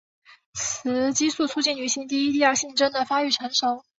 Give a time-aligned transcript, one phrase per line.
[0.55, 3.83] 雌激素促进女性第一第二性征的发育成熟。